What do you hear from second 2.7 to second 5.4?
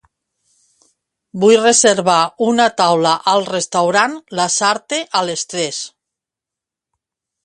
taula al restaurant Lasarte a